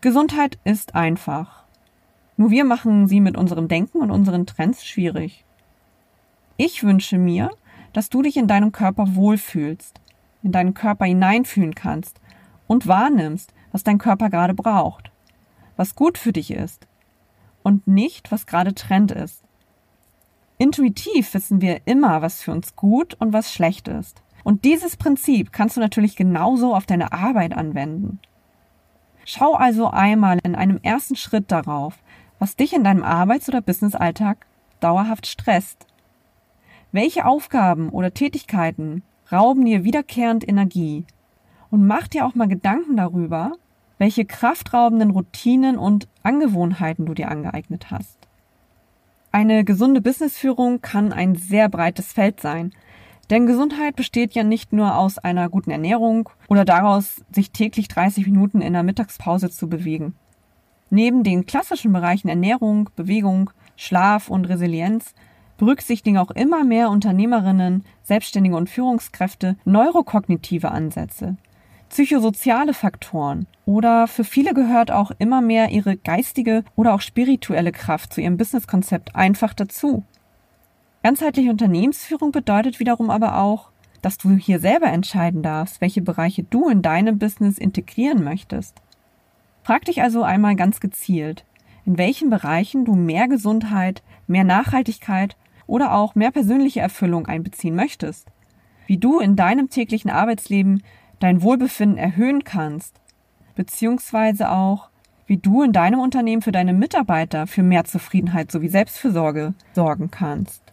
Gesundheit 0.00 0.58
ist 0.64 0.94
einfach. 0.94 1.64
Nur 2.36 2.50
wir 2.50 2.64
machen 2.64 3.08
sie 3.08 3.20
mit 3.20 3.36
unserem 3.36 3.66
Denken 3.66 3.98
und 3.98 4.10
unseren 4.10 4.46
Trends 4.46 4.86
schwierig. 4.86 5.44
Ich 6.56 6.84
wünsche 6.84 7.18
mir, 7.18 7.50
dass 7.92 8.10
du 8.10 8.22
dich 8.22 8.36
in 8.36 8.46
deinem 8.46 8.70
Körper 8.72 9.16
wohlfühlst, 9.16 10.00
in 10.42 10.52
deinen 10.52 10.74
Körper 10.74 11.06
hineinfühlen 11.06 11.74
kannst 11.74 12.20
und 12.66 12.86
wahrnimmst, 12.86 13.52
was 13.72 13.82
dein 13.82 13.98
Körper 13.98 14.30
gerade 14.30 14.54
braucht, 14.54 15.10
was 15.76 15.96
gut 15.96 16.18
für 16.18 16.32
dich 16.32 16.50
ist 16.50 16.86
und 17.62 17.86
nicht, 17.86 18.30
was 18.30 18.46
gerade 18.46 18.74
Trend 18.74 19.10
ist. 19.10 19.42
Intuitiv 20.58 21.34
wissen 21.34 21.60
wir 21.60 21.80
immer, 21.86 22.22
was 22.22 22.42
für 22.42 22.52
uns 22.52 22.76
gut 22.76 23.14
und 23.14 23.32
was 23.32 23.52
schlecht 23.52 23.88
ist. 23.88 24.22
Und 24.44 24.64
dieses 24.64 24.96
Prinzip 24.96 25.52
kannst 25.52 25.76
du 25.76 25.80
natürlich 25.80 26.16
genauso 26.16 26.74
auf 26.74 26.86
deine 26.86 27.12
Arbeit 27.12 27.56
anwenden. 27.56 28.20
Schau 29.24 29.54
also 29.54 29.88
einmal 29.88 30.38
in 30.42 30.54
einem 30.54 30.78
ersten 30.82 31.16
Schritt 31.16 31.52
darauf, 31.52 31.98
was 32.38 32.56
dich 32.56 32.72
in 32.72 32.84
deinem 32.84 33.02
Arbeits- 33.02 33.48
oder 33.48 33.60
Businessalltag 33.60 34.46
dauerhaft 34.80 35.26
stresst. 35.26 35.86
Welche 36.92 37.26
Aufgaben 37.26 37.90
oder 37.90 38.14
Tätigkeiten 38.14 39.02
rauben 39.30 39.64
dir 39.64 39.84
wiederkehrend 39.84 40.48
Energie? 40.48 41.04
Und 41.70 41.86
mach 41.86 42.08
dir 42.08 42.24
auch 42.24 42.34
mal 42.34 42.48
Gedanken 42.48 42.96
darüber, 42.96 43.52
welche 43.98 44.24
kraftraubenden 44.24 45.10
Routinen 45.10 45.76
und 45.76 46.08
Angewohnheiten 46.22 47.04
du 47.04 47.12
dir 47.12 47.30
angeeignet 47.30 47.90
hast. 47.90 48.16
Eine 49.30 49.64
gesunde 49.64 50.00
Businessführung 50.00 50.80
kann 50.80 51.12
ein 51.12 51.34
sehr 51.34 51.68
breites 51.68 52.12
Feld 52.12 52.40
sein, 52.40 52.72
denn 53.30 53.46
Gesundheit 53.46 53.96
besteht 53.96 54.34
ja 54.34 54.42
nicht 54.42 54.72
nur 54.72 54.96
aus 54.96 55.18
einer 55.18 55.48
guten 55.48 55.70
Ernährung 55.70 56.30
oder 56.48 56.64
daraus, 56.64 57.22
sich 57.30 57.50
täglich 57.50 57.88
30 57.88 58.26
Minuten 58.26 58.60
in 58.60 58.72
der 58.72 58.82
Mittagspause 58.82 59.50
zu 59.50 59.68
bewegen. 59.68 60.14
Neben 60.90 61.22
den 61.22 61.44
klassischen 61.44 61.92
Bereichen 61.92 62.28
Ernährung, 62.28 62.88
Bewegung, 62.96 63.50
Schlaf 63.76 64.28
und 64.28 64.46
Resilienz 64.46 65.14
berücksichtigen 65.58 66.16
auch 66.16 66.30
immer 66.30 66.64
mehr 66.64 66.88
Unternehmerinnen, 66.88 67.84
Selbstständige 68.02 68.56
und 68.56 68.70
Führungskräfte 68.70 69.56
neurokognitive 69.64 70.70
Ansätze, 70.70 71.36
psychosoziale 71.90 72.72
Faktoren 72.72 73.46
oder 73.66 74.06
für 74.06 74.24
viele 74.24 74.54
gehört 74.54 74.90
auch 74.90 75.10
immer 75.18 75.42
mehr 75.42 75.70
ihre 75.70 75.96
geistige 75.96 76.64
oder 76.76 76.94
auch 76.94 77.00
spirituelle 77.00 77.72
Kraft 77.72 78.14
zu 78.14 78.20
ihrem 78.20 78.38
Businesskonzept 78.38 79.14
einfach 79.14 79.52
dazu. 79.52 80.04
Ganzheitliche 81.02 81.50
Unternehmensführung 81.50 82.32
bedeutet 82.32 82.80
wiederum 82.80 83.10
aber 83.10 83.38
auch, 83.38 83.70
dass 84.02 84.18
du 84.18 84.30
hier 84.30 84.58
selber 84.58 84.86
entscheiden 84.86 85.42
darfst, 85.42 85.80
welche 85.80 86.02
Bereiche 86.02 86.42
du 86.42 86.68
in 86.68 86.82
deinem 86.82 87.18
Business 87.18 87.58
integrieren 87.58 88.22
möchtest. 88.22 88.80
Frag 89.62 89.84
dich 89.84 90.02
also 90.02 90.22
einmal 90.22 90.56
ganz 90.56 90.80
gezielt, 90.80 91.44
in 91.84 91.98
welchen 91.98 92.30
Bereichen 92.30 92.84
du 92.84 92.94
mehr 92.94 93.28
Gesundheit, 93.28 94.02
mehr 94.26 94.44
Nachhaltigkeit 94.44 95.36
oder 95.66 95.94
auch 95.94 96.14
mehr 96.14 96.30
persönliche 96.30 96.80
Erfüllung 96.80 97.26
einbeziehen 97.26 97.74
möchtest. 97.74 98.28
Wie 98.86 98.98
du 98.98 99.20
in 99.20 99.36
deinem 99.36 99.68
täglichen 99.68 100.10
Arbeitsleben 100.10 100.82
dein 101.20 101.42
Wohlbefinden 101.42 101.98
erhöhen 101.98 102.44
kannst, 102.44 103.00
beziehungsweise 103.54 104.50
auch, 104.50 104.88
wie 105.26 105.36
du 105.36 105.62
in 105.62 105.72
deinem 105.72 106.00
Unternehmen 106.00 106.42
für 106.42 106.52
deine 106.52 106.72
Mitarbeiter 106.72 107.46
für 107.46 107.62
mehr 107.62 107.84
Zufriedenheit 107.84 108.50
sowie 108.50 108.68
Selbstfürsorge 108.68 109.54
sorgen 109.74 110.10
kannst. 110.10 110.67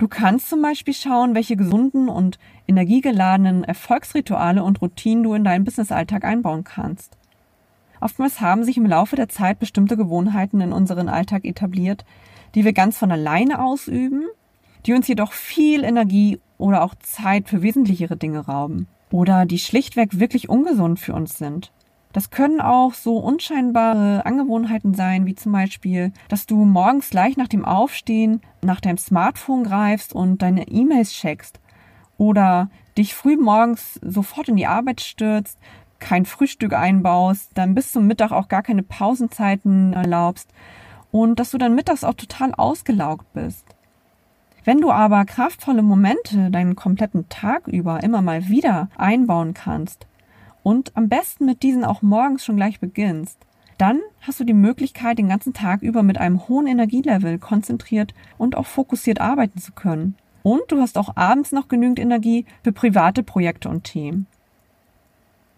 Du 0.00 0.08
kannst 0.08 0.48
zum 0.48 0.62
Beispiel 0.62 0.94
schauen, 0.94 1.34
welche 1.34 1.56
gesunden 1.56 2.08
und 2.08 2.38
energiegeladenen 2.66 3.64
Erfolgsrituale 3.64 4.64
und 4.64 4.80
Routinen 4.80 5.22
du 5.22 5.34
in 5.34 5.44
deinen 5.44 5.64
Businessalltag 5.64 6.24
einbauen 6.24 6.64
kannst. 6.64 7.18
Oftmals 8.00 8.40
haben 8.40 8.64
sich 8.64 8.78
im 8.78 8.86
Laufe 8.86 9.14
der 9.14 9.28
Zeit 9.28 9.58
bestimmte 9.58 9.98
Gewohnheiten 9.98 10.62
in 10.62 10.72
unseren 10.72 11.10
Alltag 11.10 11.44
etabliert, 11.44 12.06
die 12.54 12.64
wir 12.64 12.72
ganz 12.72 12.96
von 12.96 13.12
alleine 13.12 13.62
ausüben, 13.62 14.24
die 14.86 14.94
uns 14.94 15.06
jedoch 15.06 15.32
viel 15.32 15.84
Energie 15.84 16.40
oder 16.56 16.82
auch 16.82 16.94
Zeit 16.94 17.50
für 17.50 17.60
wesentlichere 17.60 18.16
Dinge 18.16 18.46
rauben 18.46 18.88
oder 19.10 19.44
die 19.44 19.58
schlichtweg 19.58 20.18
wirklich 20.18 20.48
ungesund 20.48 20.98
für 20.98 21.12
uns 21.12 21.36
sind. 21.36 21.72
Das 22.12 22.30
können 22.30 22.60
auch 22.60 22.92
so 22.94 23.18
unscheinbare 23.18 24.26
Angewohnheiten 24.26 24.94
sein, 24.94 25.26
wie 25.26 25.36
zum 25.36 25.52
Beispiel, 25.52 26.12
dass 26.28 26.46
du 26.46 26.64
morgens 26.64 27.10
gleich 27.10 27.36
nach 27.36 27.46
dem 27.46 27.64
Aufstehen 27.64 28.40
nach 28.62 28.80
deinem 28.80 28.98
Smartphone 28.98 29.62
greifst 29.62 30.12
und 30.12 30.42
deine 30.42 30.66
E-Mails 30.68 31.12
checkst 31.12 31.60
oder 32.18 32.68
dich 32.98 33.14
früh 33.14 33.36
morgens 33.36 33.94
sofort 34.02 34.48
in 34.48 34.56
die 34.56 34.66
Arbeit 34.66 35.00
stürzt, 35.00 35.58
kein 36.00 36.26
Frühstück 36.26 36.72
einbaust, 36.72 37.52
dann 37.54 37.74
bis 37.74 37.92
zum 37.92 38.06
Mittag 38.06 38.32
auch 38.32 38.48
gar 38.48 38.62
keine 38.62 38.82
Pausenzeiten 38.82 39.92
erlaubst 39.92 40.50
und 41.12 41.38
dass 41.38 41.50
du 41.50 41.58
dann 41.58 41.74
mittags 41.74 42.02
auch 42.02 42.14
total 42.14 42.54
ausgelaugt 42.54 43.32
bist. 43.34 43.64
Wenn 44.64 44.80
du 44.80 44.90
aber 44.90 45.24
kraftvolle 45.24 45.82
Momente 45.82 46.50
deinen 46.50 46.74
kompletten 46.74 47.28
Tag 47.28 47.68
über 47.68 48.02
immer 48.02 48.20
mal 48.20 48.48
wieder 48.48 48.88
einbauen 48.96 49.54
kannst 49.54 50.06
und 50.62 50.96
am 50.96 51.08
besten 51.08 51.46
mit 51.46 51.62
diesen 51.62 51.84
auch 51.84 52.02
morgens 52.02 52.44
schon 52.44 52.56
gleich 52.56 52.80
beginnst, 52.80 53.38
dann 53.78 54.00
hast 54.20 54.38
du 54.38 54.44
die 54.44 54.52
Möglichkeit, 54.52 55.18
den 55.18 55.28
ganzen 55.28 55.54
Tag 55.54 55.80
über 55.82 56.02
mit 56.02 56.18
einem 56.18 56.48
hohen 56.48 56.66
Energielevel 56.66 57.38
konzentriert 57.38 58.12
und 58.36 58.54
auch 58.56 58.66
fokussiert 58.66 59.20
arbeiten 59.20 59.58
zu 59.58 59.72
können. 59.72 60.16
Und 60.42 60.62
du 60.68 60.80
hast 60.80 60.98
auch 60.98 61.16
abends 61.16 61.52
noch 61.52 61.68
genügend 61.68 61.98
Energie 61.98 62.44
für 62.62 62.72
private 62.72 63.22
Projekte 63.22 63.68
und 63.68 63.84
Themen. 63.84 64.26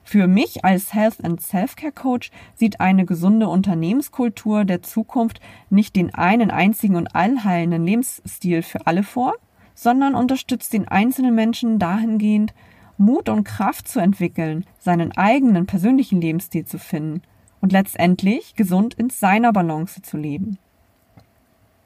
Für 0.04 0.26
mich 0.26 0.64
als 0.64 0.94
Health 0.94 1.24
and 1.24 1.40
Self-Care 1.40 1.92
Coach 1.92 2.30
sieht 2.56 2.80
eine 2.80 3.04
gesunde 3.04 3.48
Unternehmenskultur 3.48 4.64
der 4.64 4.82
Zukunft 4.82 5.40
nicht 5.70 5.96
den 5.96 6.14
einen 6.14 6.50
einzigen 6.50 6.96
und 6.96 7.14
allheilenden 7.14 7.86
Lebensstil 7.86 8.62
für 8.62 8.86
alle 8.86 9.04
vor, 9.04 9.34
sondern 9.74 10.14
unterstützt 10.14 10.72
den 10.72 10.88
einzelnen 10.88 11.34
Menschen 11.34 11.78
dahingehend, 11.78 12.52
Mut 12.96 13.28
und 13.28 13.44
Kraft 13.44 13.88
zu 13.88 14.00
entwickeln, 14.00 14.64
seinen 14.78 15.12
eigenen 15.12 15.66
persönlichen 15.66 16.20
Lebensstil 16.20 16.64
zu 16.64 16.78
finden 16.78 17.22
und 17.60 17.72
letztendlich 17.72 18.54
gesund 18.54 18.94
in 18.94 19.10
seiner 19.10 19.52
Balance 19.52 20.02
zu 20.02 20.16
leben. 20.16 20.58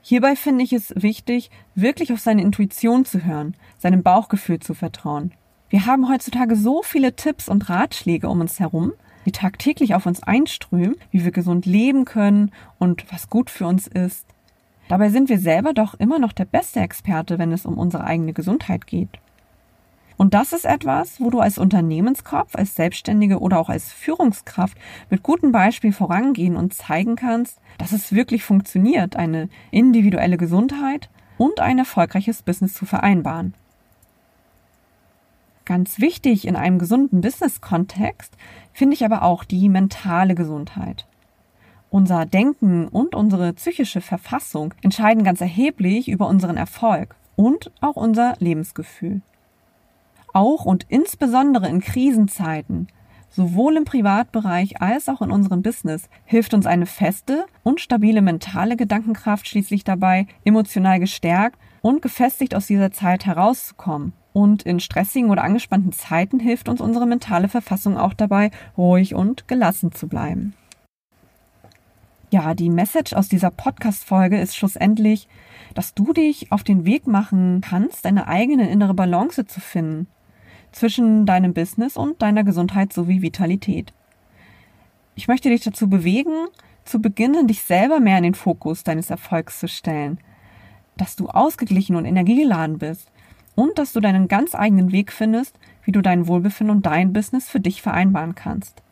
Hierbei 0.00 0.36
finde 0.36 0.64
ich 0.64 0.72
es 0.72 0.92
wichtig, 0.96 1.50
wirklich 1.74 2.12
auf 2.12 2.20
seine 2.20 2.42
Intuition 2.42 3.04
zu 3.04 3.24
hören, 3.24 3.56
seinem 3.78 4.02
Bauchgefühl 4.02 4.60
zu 4.60 4.74
vertrauen 4.74 5.32
wir 5.68 5.86
haben 5.86 6.08
heutzutage 6.08 6.54
so 6.54 6.82
viele 6.82 7.16
Tipps 7.16 7.48
und 7.48 7.68
Ratschläge 7.68 8.28
um 8.28 8.40
uns 8.40 8.60
herum, 8.60 8.92
die 9.24 9.32
tagtäglich 9.32 9.96
auf 9.96 10.06
uns 10.06 10.22
einströmen, 10.22 10.94
wie 11.10 11.24
wir 11.24 11.32
gesund 11.32 11.66
leben 11.66 12.04
können 12.04 12.52
und 12.78 13.04
was 13.12 13.28
gut 13.28 13.50
für 13.50 13.66
uns 13.66 13.88
ist. 13.88 14.26
Dabei 14.88 15.08
sind 15.08 15.28
wir 15.28 15.40
selber 15.40 15.72
doch 15.72 15.94
immer 15.94 16.20
noch 16.20 16.32
der 16.32 16.44
beste 16.44 16.78
Experte, 16.78 17.40
wenn 17.40 17.50
es 17.50 17.66
um 17.66 17.76
unsere 17.76 18.04
eigene 18.04 18.32
Gesundheit 18.32 18.86
geht. 18.86 19.18
Und 20.16 20.32
das 20.32 20.52
ist 20.52 20.64
etwas, 20.64 21.20
wo 21.20 21.30
du 21.30 21.40
als 21.40 21.58
Unternehmenskopf, 21.58 22.54
als 22.54 22.74
Selbstständige 22.74 23.38
oder 23.38 23.58
auch 23.58 23.68
als 23.68 23.92
Führungskraft 23.92 24.76
mit 25.10 25.22
gutem 25.22 25.52
Beispiel 25.52 25.92
vorangehen 25.92 26.56
und 26.56 26.72
zeigen 26.72 27.16
kannst, 27.16 27.60
dass 27.78 27.92
es 27.92 28.12
wirklich 28.12 28.42
funktioniert, 28.42 29.16
eine 29.16 29.48
individuelle 29.70 30.38
Gesundheit 30.38 31.10
und 31.36 31.60
ein 31.60 31.78
erfolgreiches 31.78 32.42
Business 32.42 32.72
zu 32.74 32.86
vereinbaren. 32.86 33.54
Ganz 35.66 35.98
wichtig 35.98 36.46
in 36.46 36.56
einem 36.56 36.78
gesunden 36.78 37.20
Business-Kontext 37.20 38.32
finde 38.72 38.94
ich 38.94 39.04
aber 39.04 39.22
auch 39.22 39.44
die 39.44 39.68
mentale 39.68 40.34
Gesundheit. 40.34 41.06
Unser 41.90 42.24
Denken 42.24 42.88
und 42.88 43.14
unsere 43.14 43.52
psychische 43.52 44.00
Verfassung 44.00 44.74
entscheiden 44.82 45.24
ganz 45.24 45.40
erheblich 45.40 46.08
über 46.08 46.28
unseren 46.28 46.56
Erfolg 46.56 47.16
und 47.34 47.70
auch 47.80 47.96
unser 47.96 48.34
Lebensgefühl. 48.38 49.22
Auch 50.36 50.66
und 50.66 50.84
insbesondere 50.90 51.66
in 51.66 51.80
Krisenzeiten, 51.80 52.88
sowohl 53.30 53.78
im 53.78 53.86
Privatbereich 53.86 54.82
als 54.82 55.08
auch 55.08 55.22
in 55.22 55.30
unserem 55.30 55.62
Business, 55.62 56.10
hilft 56.26 56.52
uns 56.52 56.66
eine 56.66 56.84
feste 56.84 57.46
und 57.62 57.80
stabile 57.80 58.20
mentale 58.20 58.76
Gedankenkraft 58.76 59.48
schließlich 59.48 59.82
dabei, 59.82 60.26
emotional 60.44 61.00
gestärkt 61.00 61.58
und 61.80 62.02
gefestigt 62.02 62.54
aus 62.54 62.66
dieser 62.66 62.90
Zeit 62.90 63.24
herauszukommen 63.24 64.12
und 64.34 64.62
in 64.64 64.78
stressigen 64.78 65.30
oder 65.30 65.42
angespannten 65.42 65.92
Zeiten 65.92 66.38
hilft 66.38 66.68
uns 66.68 66.82
unsere 66.82 67.06
mentale 67.06 67.48
Verfassung 67.48 67.96
auch 67.96 68.12
dabei, 68.12 68.50
ruhig 68.76 69.14
und 69.14 69.48
gelassen 69.48 69.90
zu 69.90 70.06
bleiben. 70.06 70.52
Ja, 72.30 72.52
die 72.52 72.68
Message 72.68 73.14
aus 73.14 73.30
dieser 73.30 73.50
Podcast-Folge 73.50 74.38
ist 74.38 74.54
schlussendlich, 74.54 75.28
dass 75.72 75.94
du 75.94 76.12
dich 76.12 76.52
auf 76.52 76.62
den 76.62 76.84
Weg 76.84 77.06
machen 77.06 77.62
kannst, 77.62 78.04
deine 78.04 78.28
eigene 78.28 78.68
innere 78.68 78.92
Balance 78.92 79.46
zu 79.46 79.60
finden 79.60 80.08
zwischen 80.72 81.26
deinem 81.26 81.54
Business 81.54 81.96
und 81.96 82.20
deiner 82.22 82.44
Gesundheit 82.44 82.92
sowie 82.92 83.22
Vitalität. 83.22 83.92
Ich 85.14 85.28
möchte 85.28 85.48
dich 85.48 85.62
dazu 85.62 85.88
bewegen, 85.88 86.48
zu 86.84 87.00
beginnen, 87.00 87.48
dich 87.48 87.62
selber 87.62 88.00
mehr 88.00 88.18
in 88.18 88.24
den 88.24 88.34
Fokus 88.34 88.84
deines 88.84 89.10
Erfolgs 89.10 89.58
zu 89.58 89.68
stellen, 89.68 90.18
dass 90.96 91.16
du 91.16 91.28
ausgeglichen 91.28 91.96
und 91.96 92.04
energiegeladen 92.04 92.78
bist 92.78 93.10
und 93.54 93.78
dass 93.78 93.92
du 93.92 94.00
deinen 94.00 94.28
ganz 94.28 94.54
eigenen 94.54 94.92
Weg 94.92 95.12
findest, 95.12 95.58
wie 95.84 95.92
du 95.92 96.02
dein 96.02 96.26
Wohlbefinden 96.26 96.76
und 96.76 96.86
dein 96.86 97.12
Business 97.12 97.48
für 97.48 97.60
dich 97.60 97.82
vereinbaren 97.82 98.34
kannst. 98.34 98.82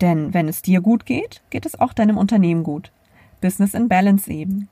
Denn 0.00 0.34
wenn 0.34 0.48
es 0.48 0.62
dir 0.62 0.80
gut 0.80 1.06
geht, 1.06 1.42
geht 1.50 1.66
es 1.66 1.78
auch 1.78 1.92
deinem 1.92 2.16
Unternehmen 2.16 2.62
gut. 2.62 2.92
Business 3.40 3.74
in 3.74 3.88
Balance 3.88 4.30
eben. 4.30 4.68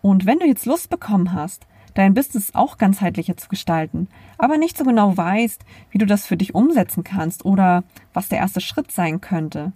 Und 0.00 0.26
wenn 0.26 0.38
du 0.38 0.46
jetzt 0.46 0.66
Lust 0.66 0.90
bekommen 0.90 1.32
hast, 1.32 1.66
dein 1.94 2.14
Business 2.14 2.54
auch 2.54 2.78
ganzheitlicher 2.78 3.36
zu 3.36 3.48
gestalten, 3.48 4.08
aber 4.38 4.58
nicht 4.58 4.76
so 4.76 4.84
genau 4.84 5.16
weißt, 5.16 5.64
wie 5.90 5.98
du 5.98 6.06
das 6.06 6.26
für 6.26 6.36
dich 6.36 6.54
umsetzen 6.54 7.04
kannst 7.04 7.44
oder 7.44 7.84
was 8.12 8.28
der 8.28 8.38
erste 8.38 8.60
Schritt 8.60 8.92
sein 8.92 9.20
könnte, 9.20 9.72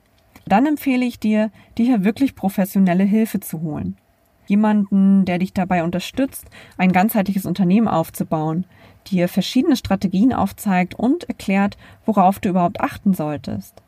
dann 0.46 0.66
empfehle 0.66 1.04
ich 1.04 1.18
dir, 1.18 1.50
dir 1.76 1.87
hier 1.87 2.04
wirklich 2.04 2.35
professionelle 2.35 3.04
Hilfe 3.04 3.40
zu 3.40 3.61
holen. 3.62 3.96
Jemanden, 4.46 5.25
der 5.25 5.38
dich 5.38 5.52
dabei 5.52 5.82
unterstützt, 5.82 6.46
ein 6.78 6.92
ganzheitliches 6.92 7.46
Unternehmen 7.46 7.88
aufzubauen, 7.88 8.64
dir 9.08 9.28
verschiedene 9.28 9.76
Strategien 9.76 10.32
aufzeigt 10.32 10.94
und 10.94 11.25
erklärt, 11.25 11.76
worauf 12.04 12.38
du 12.38 12.50
überhaupt 12.50 12.80
achten 12.80 13.12
solltest. 13.12 13.82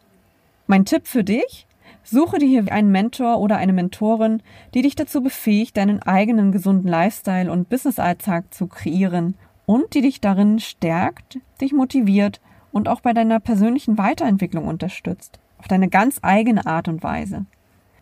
Mein 0.66 0.84
Tipp 0.84 1.06
für 1.06 1.22
dich? 1.22 1.67
Suche 2.10 2.38
dir 2.38 2.48
hier 2.48 2.72
einen 2.72 2.90
Mentor 2.90 3.38
oder 3.38 3.58
eine 3.58 3.74
Mentorin, 3.74 4.42
die 4.72 4.80
dich 4.80 4.96
dazu 4.96 5.22
befähigt, 5.22 5.76
deinen 5.76 6.02
eigenen 6.02 6.52
gesunden 6.52 6.88
Lifestyle 6.88 7.52
und 7.52 7.68
Business-Alltag 7.68 8.54
zu 8.54 8.66
kreieren 8.66 9.34
und 9.66 9.92
die 9.92 10.00
dich 10.00 10.22
darin 10.22 10.58
stärkt, 10.58 11.38
dich 11.60 11.74
motiviert 11.74 12.40
und 12.72 12.88
auch 12.88 13.02
bei 13.02 13.12
deiner 13.12 13.40
persönlichen 13.40 13.98
Weiterentwicklung 13.98 14.66
unterstützt. 14.66 15.38
Auf 15.58 15.68
deine 15.68 15.90
ganz 15.90 16.18
eigene 16.22 16.64
Art 16.64 16.88
und 16.88 17.02
Weise. 17.02 17.44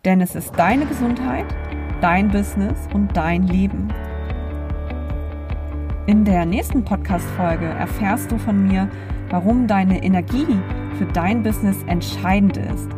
Denn 0.05 0.21
es 0.21 0.35
ist 0.35 0.53
deine 0.55 0.85
Gesundheit, 0.85 1.47
dein 1.99 2.29
Business 2.29 2.87
und 2.93 3.17
dein 3.17 3.43
Leben. 3.43 3.89
In 6.05 6.23
der 6.23 6.45
nächsten 6.45 6.85
Podcast-Folge 6.85 7.65
erfährst 7.65 8.31
du 8.31 8.37
von 8.37 8.69
mir, 8.69 8.89
warum 9.29 9.67
deine 9.67 10.01
Energie 10.01 10.47
für 10.97 11.07
dein 11.07 11.43
Business 11.43 11.83
entscheidend 11.87 12.55
ist 12.55 12.89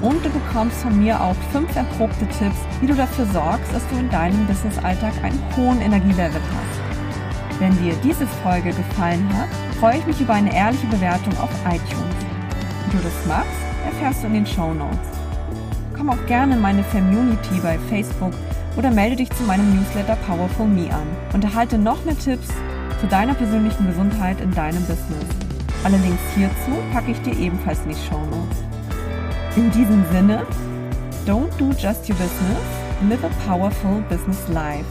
und 0.00 0.24
du 0.24 0.30
bekommst 0.30 0.78
von 0.78 0.98
mir 0.98 1.20
auch 1.20 1.36
fünf 1.52 1.74
erprobte 1.74 2.26
Tipps, 2.38 2.58
wie 2.80 2.86
du 2.86 2.94
dafür 2.94 3.26
sorgst, 3.26 3.72
dass 3.72 3.86
du 3.88 3.96
in 3.98 4.10
deinem 4.10 4.46
Business-Alltag 4.46 5.12
einen 5.22 5.40
hohen 5.56 5.80
Energielevel 5.80 6.40
hast. 6.40 7.60
Wenn 7.60 7.76
dir 7.82 7.94
diese 8.04 8.26
Folge 8.42 8.70
gefallen 8.70 9.28
hat, 9.36 9.48
freue 9.80 9.98
ich 9.98 10.06
mich 10.06 10.20
über 10.20 10.34
eine 10.34 10.54
ehrliche 10.54 10.86
Bewertung 10.86 11.36
auf 11.38 11.50
iTunes. 11.66 12.14
Wie 12.86 12.96
du 12.96 13.02
das 13.02 13.26
machst, 13.26 13.50
erfährst 13.84 14.22
du 14.22 14.28
in 14.28 14.34
den 14.34 14.46
Show 14.46 14.72
Notes. 14.72 14.98
Komm 15.96 16.10
auch 16.10 16.26
gerne 16.26 16.54
in 16.54 16.62
meine 16.62 16.84
Community 16.84 17.60
bei 17.60 17.78
Facebook 17.90 18.32
oder 18.76 18.92
melde 18.92 19.16
dich 19.16 19.30
zu 19.30 19.42
meinem 19.42 19.74
Newsletter 19.74 20.16
Powerful 20.26 20.68
Me 20.68 20.88
an 20.92 21.06
und 21.34 21.42
erhalte 21.42 21.76
noch 21.76 22.04
mehr 22.04 22.16
Tipps 22.16 22.48
zu 23.00 23.06
deiner 23.08 23.34
persönlichen 23.34 23.88
Gesundheit 23.88 24.40
in 24.40 24.52
deinem 24.52 24.82
Business. 24.82 25.26
Alle 25.82 25.96
Links 25.96 26.22
hierzu 26.36 26.78
packe 26.92 27.10
ich 27.10 27.20
dir 27.22 27.36
ebenfalls 27.36 27.80
in 27.84 27.90
die 27.90 28.08
Show 28.08 28.20
Notes. 28.30 28.67
In 29.56 29.70
diesem 29.72 30.04
Sinne, 30.12 30.46
don't 31.26 31.50
do 31.58 31.72
just 31.72 32.08
your 32.08 32.16
business, 32.16 32.62
live 33.08 33.24
a 33.24 33.30
powerful 33.46 34.00
business 34.08 34.48
life. 34.48 34.84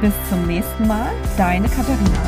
Bis 0.00 0.12
zum 0.28 0.46
nächsten 0.46 0.86
Mal, 0.86 1.12
deine 1.36 1.68
Katharina. 1.68 2.18